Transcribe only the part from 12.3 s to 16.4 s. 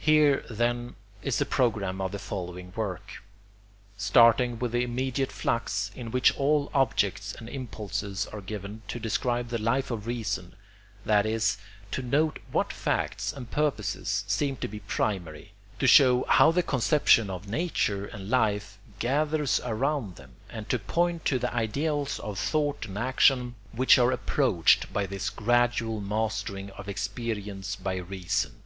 what facts and purposes seem to be primary, to show